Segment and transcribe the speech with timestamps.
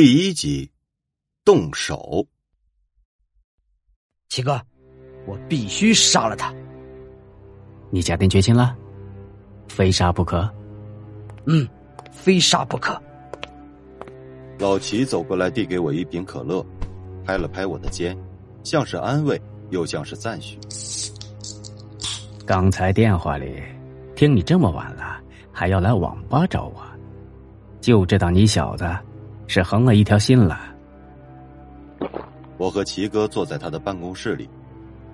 [0.00, 0.70] 第一集，
[1.44, 2.24] 动手。
[4.28, 4.62] 七哥，
[5.26, 6.54] 我必须杀了他！
[7.90, 8.78] 你下定决心了，
[9.66, 10.48] 非杀不可。
[11.46, 11.68] 嗯，
[12.12, 12.96] 非杀不可。
[14.60, 16.64] 老齐走过来，递给我一瓶可乐，
[17.24, 18.16] 拍了拍我的肩，
[18.62, 20.56] 像是安慰，又像是赞许。
[22.46, 23.60] 刚才电话里
[24.14, 25.20] 听你这么晚了，
[25.50, 26.86] 还要来网吧找我，
[27.80, 28.88] 就知道你小子
[29.48, 30.60] 是横了一条心了。
[32.58, 34.48] 我和齐哥坐在他的办公室里，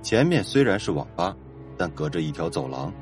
[0.02, 1.34] 前面虽然是网吧，
[1.78, 2.92] 但隔着一条走廊，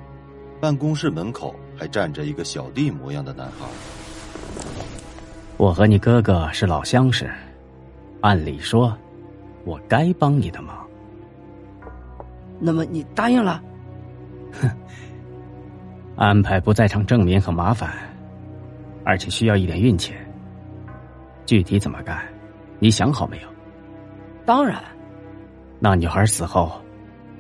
[0.61, 3.67] 办公室门口还站着一个小弟模样的男孩。
[5.57, 7.31] 我和你哥哥是老相识，
[8.21, 8.97] 按理说，
[9.65, 10.87] 我该帮你的忙。
[12.61, 13.63] 那么你答应了？
[14.61, 14.71] 哼，
[16.17, 17.91] 安排不在场证明很麻烦，
[19.05, 20.13] 而且需要一点运气。
[21.47, 22.23] 具体怎么干，
[22.79, 23.49] 你想好没有？
[24.45, 24.83] 当然。
[25.79, 26.81] 那女孩死后，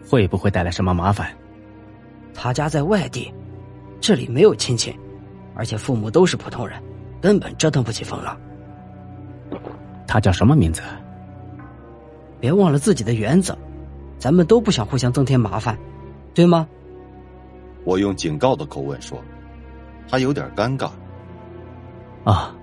[0.08, 1.28] 会不会带来什么麻烦？
[2.34, 3.32] 她家在外地，
[4.00, 4.98] 这里没有亲戚，
[5.54, 6.82] 而且父母都是普通人，
[7.20, 8.36] 根本折腾不起风浪。
[10.06, 10.82] 她叫什么名字？
[12.40, 13.56] 别忘了自己的原则，
[14.18, 15.78] 咱们都不想互相增添麻烦，
[16.34, 16.66] 对吗？
[17.84, 19.22] 我用警告的口吻说，
[20.08, 20.90] 他有点尴尬。
[22.24, 22.54] 啊，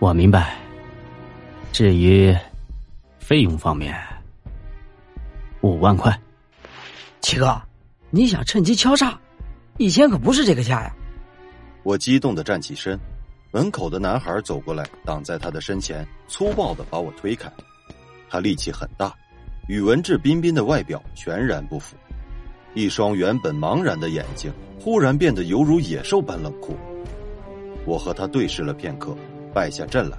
[0.00, 0.56] 我明白。
[1.72, 2.34] 至于
[3.18, 3.96] 费用方面，
[5.60, 6.16] 五万块。
[7.20, 7.60] 七哥，
[8.10, 9.18] 你想趁机敲诈？
[9.76, 10.94] 以前可不是这个价呀！
[11.82, 12.98] 我激动的站起身，
[13.50, 17.50] 门口的男孩走过来，挡在他的身前，粗暴的把我推开。
[18.30, 19.12] 他力气很大，
[19.66, 21.96] 与文质彬彬的外表全然不符。
[22.74, 26.76] 一双原本茫然的眼睛，忽然变得犹如野兽般冷酷。
[27.84, 29.16] 我和他对视了片刻，
[29.52, 30.18] 败下阵来。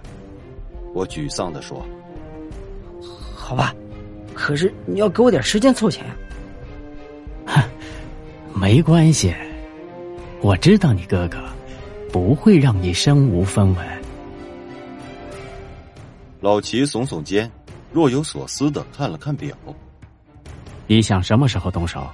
[0.93, 1.85] 我沮丧的说
[3.35, 3.73] ：“好吧，
[4.33, 6.15] 可是你要给我点时间凑钱呀。
[7.45, 7.61] ”“哼，
[8.53, 9.33] 没关系，
[10.41, 11.37] 我知道你哥哥
[12.11, 13.87] 不会让你身无分文。”
[16.41, 17.51] 老齐耸耸肩，
[17.91, 19.55] 若有所思的看了看表
[20.87, 22.09] ：“你想什么时候动手？”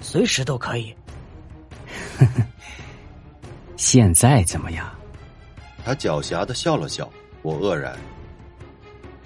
[0.00, 0.94] 随时都可以。
[3.76, 4.88] 现在怎么样？
[5.88, 7.10] 他狡黠的笑了笑，
[7.40, 7.96] 我愕然。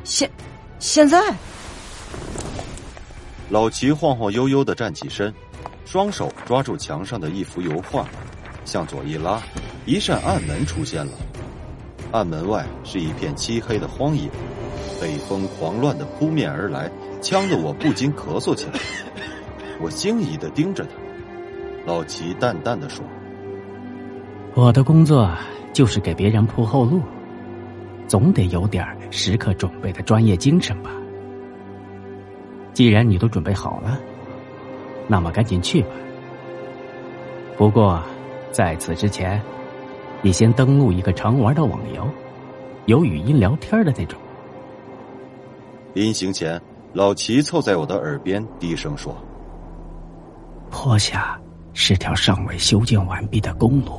[0.05, 0.31] 现
[0.79, 1.21] 现在，
[3.51, 5.35] 老齐晃晃悠悠的站起身，
[5.85, 8.07] 双手抓住墙上的一幅油画，
[8.65, 9.43] 向左一拉，
[9.87, 11.13] 一扇暗门出现了。
[12.13, 14.31] 暗门外是一片漆黑的荒野，
[15.01, 16.89] 北风狂乱的扑面而来，
[17.21, 18.75] 呛得我不禁咳嗽起来。
[19.81, 20.91] 我惊疑的盯着他，
[21.87, 23.05] 老齐淡淡的说
[24.55, 25.31] ：“我的工作
[25.73, 27.01] 就是给别人铺后路，
[28.07, 30.91] 总得有点时刻准备的专业精神吧。
[32.75, 33.99] 既然你都准备好了，
[35.09, 35.89] 那么赶紧去吧。
[37.57, 38.03] 不过，
[38.51, 39.41] 在此之前，
[40.21, 42.07] 你先登录一个常玩的网游，
[42.85, 44.21] 有语音聊天的那种。”
[45.95, 46.61] 临行前，
[46.93, 49.17] 老齐凑在我的耳边低声说。
[50.71, 51.41] 坡下
[51.73, 53.93] 是条尚未修建完毕的公路，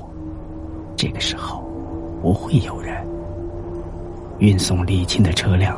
[1.04, 1.62] 这个时候
[2.22, 3.06] 不会有人。
[4.40, 5.78] 运送沥青的车辆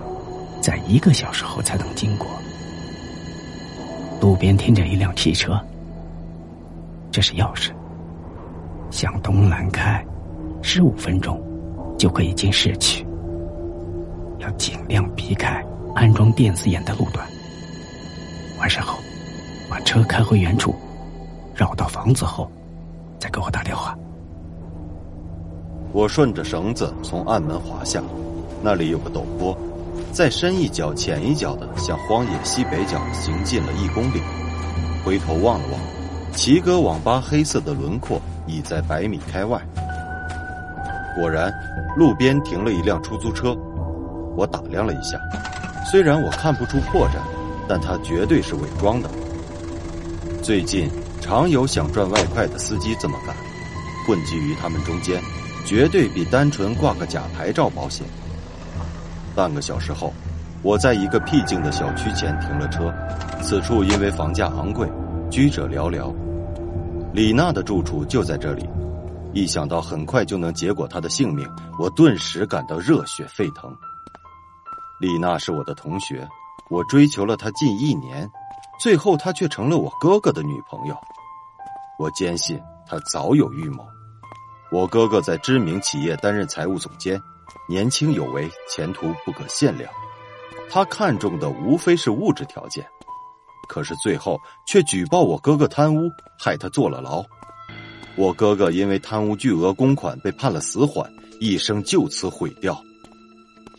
[0.61, 2.27] 在一个小时后才能经过。
[4.21, 5.59] 路边停着一辆汽车，
[7.11, 7.71] 这是钥匙。
[8.91, 10.05] 向东南开，
[10.61, 11.41] 十五分钟
[11.97, 13.03] 就可以进市区。
[14.37, 15.65] 要尽量避开
[15.95, 17.27] 安装电子眼的路段。
[18.59, 18.99] 完事后，
[19.67, 20.75] 把车开回原处。
[21.55, 22.47] 绕到房子后，
[23.17, 23.97] 再给我打电话。
[25.95, 28.03] 我顺着绳子从暗门滑下，
[28.61, 29.57] 那里有个陡坡，
[30.11, 34.21] 再深一脚浅一脚的向荒野西北角行进了一公里。
[35.05, 35.79] 回头望了望，
[36.35, 39.57] 奇哥网吧黑色的轮廓已在百米开外。
[41.15, 41.49] 果然，
[41.95, 43.55] 路边停了一辆出租车。
[44.35, 45.17] 我打量了一下，
[45.89, 47.19] 虽然我看不出破绽，
[47.69, 49.09] 但它绝对是伪装的。
[50.43, 50.89] 最近。
[51.21, 53.35] 常有想赚外快的司机这么干，
[54.05, 55.19] 混迹于他们中间，
[55.65, 58.05] 绝对比单纯挂个假牌照保险。
[59.35, 60.13] 半个小时后，
[60.61, 62.93] 我在一个僻静的小区前停了车。
[63.41, 64.89] 此处因为房价昂贵，
[65.29, 66.13] 居者寥寥。
[67.11, 68.69] 李娜的住处就在这里，
[69.33, 71.47] 一想到很快就能结果她的性命，
[71.79, 73.75] 我顿时感到热血沸腾。
[74.99, 76.27] 李娜是我的同学，
[76.69, 78.29] 我追求了她近一年。
[78.79, 80.95] 最后，她却成了我哥哥的女朋友。
[81.97, 83.85] 我坚信他早有预谋。
[84.75, 87.17] 我哥哥在知名企业担任财务总监，
[87.69, 89.89] 年轻有为，前途不可限量。
[90.69, 92.85] 他看中的无非是物质条件，
[93.69, 94.37] 可是最后
[94.67, 97.23] 却举报我哥哥贪污，害他坐了牢。
[98.17, 102.77] 我哥哥因为贪污巨额公款被判了死缓，一生就此毁掉。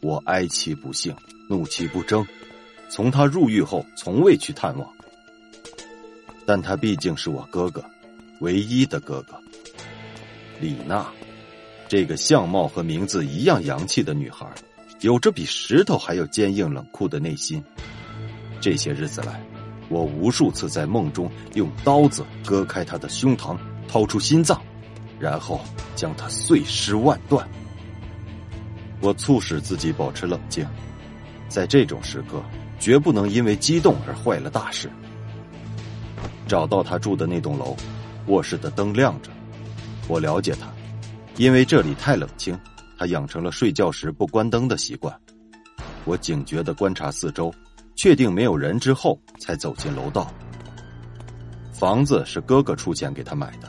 [0.01, 1.15] 我哀其不幸，
[1.47, 2.27] 怒其不争，
[2.89, 4.91] 从他入狱后从未去探望。
[6.47, 7.85] 但他毕竟是我哥哥，
[8.41, 9.39] 唯一的哥哥。
[10.61, 11.07] 李娜，
[11.89, 14.47] 这个相貌和名字一样洋气的女孩。
[15.03, 17.63] 有着比石头还要坚硬冷酷的内心。
[18.63, 19.45] 这些日子来，
[19.91, 24.59] 我无数次在梦中用刀子割开她的胸膛，掏出心脏，
[25.21, 25.61] 然后
[25.95, 27.47] 将他碎尸万段。
[29.03, 30.67] 我促使自己保持冷静，
[31.47, 32.43] 在这种时刻，
[32.81, 34.91] 绝不能因为激动而坏了大事。
[36.49, 37.77] 找到他住的那栋楼，
[38.29, 39.31] 卧室的灯亮着。
[40.09, 40.69] 我了解他，
[41.37, 42.59] 因为这里太冷清。
[42.99, 45.15] 他养成了睡觉时不关灯的习惯。
[46.07, 47.53] 我警觉的观察四周，
[47.95, 50.33] 确定没有人之后，才走进楼道。
[51.73, 53.69] 房子是哥哥出钱给他买的，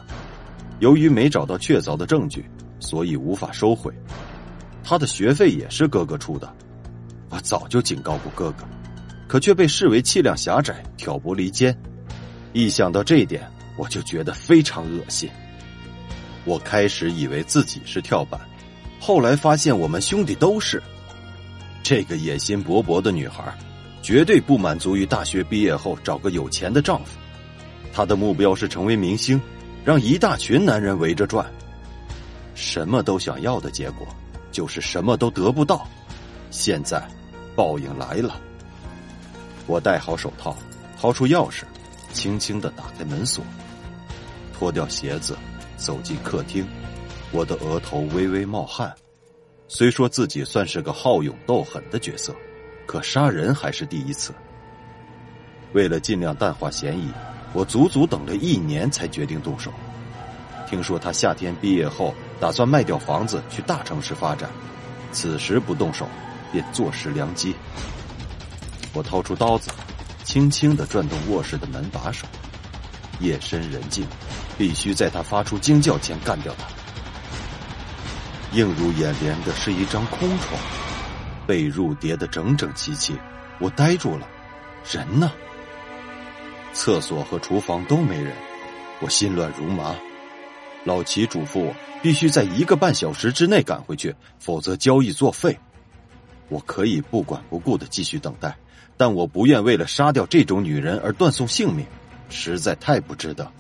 [0.80, 2.50] 由于没找到确凿的证据，
[2.80, 3.94] 所以无法收回。
[4.82, 6.50] 他的学费也是哥哥出的。
[7.30, 8.64] 我早就警告过哥哥，
[9.28, 11.78] 可却被视为气量狭窄、挑拨离间。
[12.54, 13.46] 一想到这一点，
[13.78, 15.30] 我就觉得非常恶心。
[16.48, 18.40] 我开始以为自己是跳板。
[19.02, 20.82] 后来发现，我们兄弟都是。
[21.84, 23.54] 这个野心勃勃的女孩，
[24.02, 27.18] 绝对不满足于大学毕业后找个有钱的丈夫。
[27.94, 29.40] 她的目标是成为明星，
[29.84, 31.46] 让一大群男人围着转。
[32.56, 34.08] 什么都想要的结果，
[34.50, 35.86] 就是什么都得不到。
[36.50, 37.06] 现在，
[37.58, 38.40] 报应来了。
[39.66, 40.56] 我戴好手套，
[40.98, 41.64] 掏出钥匙，
[42.14, 43.44] 轻轻的打开门锁，
[44.58, 45.38] 脱掉鞋子，
[45.78, 46.68] 走进客厅。
[47.32, 48.94] 我的额头微微冒汗，
[49.68, 52.36] 虽说自己算是个好勇斗狠的角色，
[52.86, 54.34] 可杀人还是第一次。
[55.74, 57.12] 为了尽量淡化嫌疑，
[57.54, 59.72] 我足足等了一年才决定动手。
[60.70, 64.50] 听说他夏天毕业后打算卖掉房子去大城市发展，
[65.12, 66.08] 此时不动手
[66.52, 67.56] 便坐失良机。
[68.94, 69.70] 我掏出刀子，
[70.24, 72.26] 轻轻的转动卧室的门把手。
[73.20, 74.06] 夜深人静，
[74.58, 76.68] 必须在他发出惊叫前干掉他。
[78.58, 80.60] 映入眼帘的是一张空床，
[81.46, 83.16] 被褥叠得整整齐齐，
[83.60, 84.28] 我呆住了。
[84.90, 85.32] 人呢？
[86.74, 88.34] 厕所和厨房都没人，
[89.02, 89.96] 我心乱如麻。
[90.86, 95.58] 老齐嘱咐我必须在一个半小时之内赶回去，否则交易作废。
[96.48, 98.56] 我可以不管不顾的继续等待，
[98.96, 101.86] 但我不愿为了杀掉这种女人而断送性命，
[102.30, 103.52] 实在太不值得。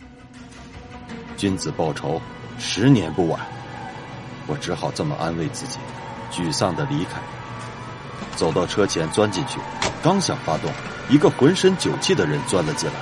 [1.37, 2.19] 君子报仇，
[2.57, 3.39] 十年不晚。
[4.47, 5.77] 我只好这么安慰自己，
[6.31, 7.21] 沮丧的离开。
[8.35, 9.59] 走到车前，钻进去，
[10.01, 10.71] 刚想发动，
[11.09, 12.95] 一个浑身酒气的人钻了进来，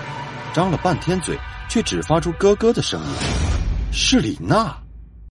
[0.54, 1.38] 张了半天嘴，
[1.70, 3.08] 却只发出咯咯的声音。
[3.92, 4.85] 是李娜。